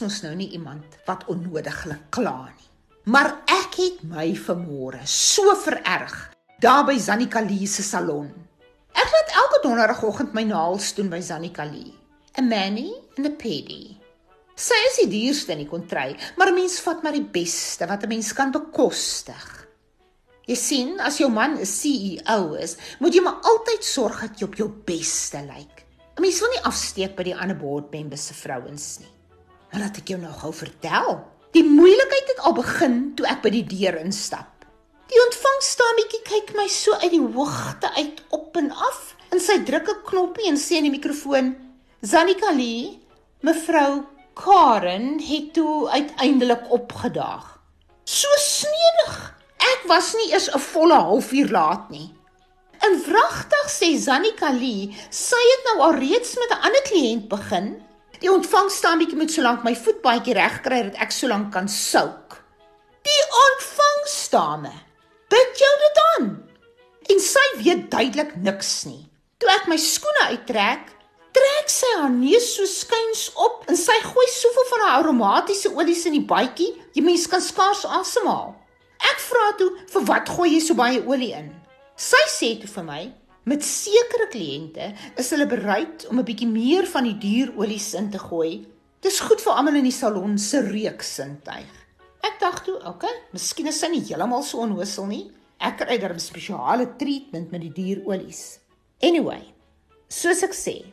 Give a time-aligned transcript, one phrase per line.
[0.00, 2.68] mos nou nie iemand wat onnodiglik kla nie.
[3.08, 6.16] Maar ek het my vermoere so vererg
[6.60, 8.28] daar by Zanika Lee se salon.
[8.92, 11.94] Ek laat elke donderdagoggend my naels doen by Zanika Lee.
[12.38, 13.96] 'n Mani en 'n pedi.
[14.58, 18.02] Sy is die duurste in die kontry, maar 'n mens vat maar die beste wat
[18.02, 19.66] 'n mens kan bekostig.
[20.46, 24.44] Jy sien, as jou man 'n CEO is, moet jy maar altyd sorg dat jy
[24.46, 25.84] op jou beste lyk.
[26.16, 29.17] 'n Mens wil nie afsteek by die ander board members se vrouens nie.
[29.70, 31.18] Maar laat ek jou nou gou vertel.
[31.56, 34.64] Die moeilikheid het al begin toe ek by die deur instap.
[35.08, 39.88] Die ontvangstametjie kyk my so uit die hoogte uit op en af en sy druk
[39.88, 41.56] 'n knoppie en sê in die mikrofoon:
[42.02, 43.00] "Zanika Lee,
[43.40, 44.04] mevrou
[44.34, 47.58] Karen het toe uiteindelik opgedaag."
[48.04, 49.34] So snedig.
[49.58, 52.14] Ek was nie eers 'n volle halfuur laat nie.
[52.78, 57.82] En wragtig sê Zanika Lee, sy het nou al reeds met 'n ander kliënt begin.
[58.18, 62.38] Die ontvangstametjie moet solank my voetbaadjie reg kry dat ek solank kan souk.
[63.06, 64.72] Die ontvangstame.
[65.30, 66.30] Bid jou dit aan.
[67.14, 69.04] En sy weet duidelik niks nie.
[69.38, 70.90] Toe ek my skoene uittrek,
[71.36, 76.02] trek sy haar neus so skuins op en sy gooi soveel van haar aromatiese olies
[76.10, 78.56] in die baadjie, jy mens kan skaars asemhaal.
[78.98, 81.54] Ek vra toe, "Vir wat gooi jy so baie olie in?"
[81.96, 83.12] Sy sê toe vir my,
[83.48, 88.18] "Met sekere kliënte is hulle bereid om 'n bietjie meer van die dierolies in te
[88.18, 88.66] gooi.
[89.00, 91.72] Dis goed vir almal in die salon se reuksintuig."
[92.28, 95.30] Ek dink toe, "Oké, okay, miskien is sy nie heeltemal so onnoosel nie.
[95.60, 98.58] Ek kry darm spesiale treatment met die dierolies."
[99.00, 99.54] Anyway,
[100.08, 100.84] soos ek sê,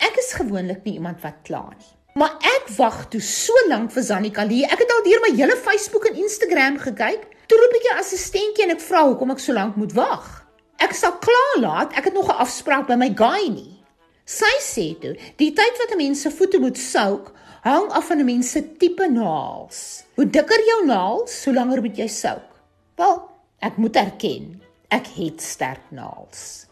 [0.00, 1.86] ek is gewoonlik nie iemand wat kla nie.
[2.14, 4.64] Maar ek wag toe so lank vir Zanika Lee.
[4.64, 7.26] Ek het al deur my hele Facebook en Instagram gekyk.
[7.46, 10.47] Toe roep ek die assistentjie en ek vra hoekom ek so lank moet wag.
[10.78, 13.82] Ek sal klaar laat, ek het nog 'n afspraak by my guy nie.
[14.24, 17.32] Sy sê toe, die tyd wat 'n mens se voete moet souk,
[17.62, 20.04] hang af van 'n mens se tipe naels.
[20.14, 22.48] Hoe dikker jou naels, hoe langer moet jy souk.
[22.96, 26.66] Wel, ek moet erken, ek het sterk naels.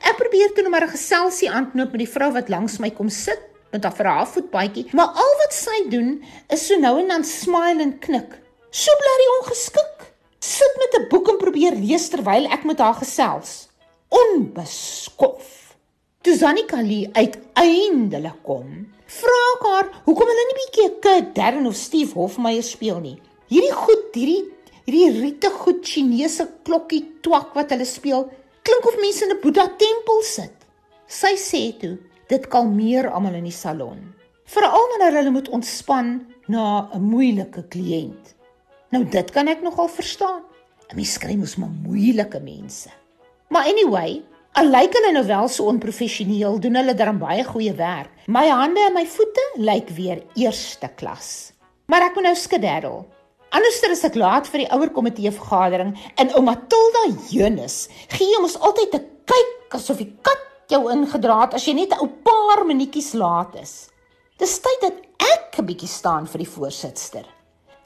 [0.00, 3.08] Ek probeer toe net maar 'n geselsie aanknoop met die vrou wat langs my kom
[3.08, 3.40] sit
[3.72, 7.24] met haar vir haar voetbaadjie, maar al wat sy doen is so nou en dan
[7.24, 8.38] smile en knik.
[8.70, 10.09] So bly hy ongeskik
[11.10, 13.68] boek en probeer lees terwyl ek met haar gesels.
[14.10, 15.56] Onbeskof.
[16.20, 21.78] Toe Zanika Lee uiteindelik kom, vra ek haar hoekom hulle nie bietjie Kurt Darren of
[21.78, 23.16] Steve Hofmeyer speel nie.
[23.50, 24.42] Hierdie goed, hierdie
[24.84, 28.26] hierdie riete goed Chinese klokkie twak wat hulle speel,
[28.66, 30.56] klink of mense in 'n Boeddha tempel sit.
[31.06, 31.96] Sy sê toe,
[32.28, 34.00] dit kalmeer almal in die salon.
[34.44, 38.34] Veral wanneer hulle moet ontspan na 'n moeilike kliënt.
[38.90, 40.42] Nou dit kan ek nogal verstaan.
[40.90, 42.90] 'n Mens kry mos maar moeilike mense.
[43.48, 44.22] Maar anyway,
[44.58, 48.10] al lyk hulle nou wel so onprofessioneel, doen hulle dan baie goeie werk.
[48.26, 51.52] My hande en my voete lyk weer eerste klas.
[51.86, 53.06] Maar ek moet nou skedaddel.
[53.50, 58.58] Anderster is ek laat vir die ouer komitee vergadering en ouma Tilda Jonas gee ons
[58.58, 63.14] altyd 'n kyk asof die kat jou ingedra het as jy net 'n paar minuutjies
[63.14, 63.90] laat is.
[64.38, 67.26] Dis tyd dat ek 'n bietjie staan vir die voorsitster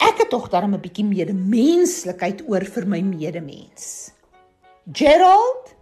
[0.09, 4.11] ek het tog darm 'n bietjie medemenslikheid oor vir my medemens.
[4.91, 5.73] Gerald?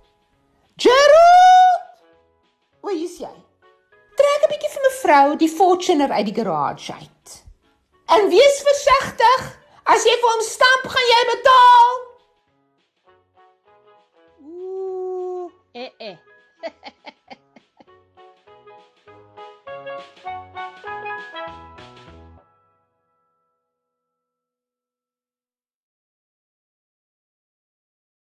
[0.78, 1.84] Gerald!
[2.82, 3.36] Waar is jy?
[4.16, 7.44] Trek 'n bietjie vir mevrou die Fortuner uit die garage uit.
[8.16, 9.42] En wees versigtig,
[9.84, 11.92] as jy vir hom stap, gaan jy betaal.
[14.46, 16.18] Ooh, eh eh.